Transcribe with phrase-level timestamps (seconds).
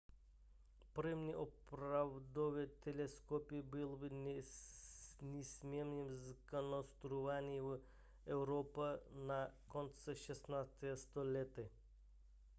[0.93, 4.11] první opravdové teleskopy byly
[5.21, 7.79] nicméně zkonstruovány v
[8.25, 8.83] evropě
[9.25, 10.77] na konci 16.
[10.95, 11.61] století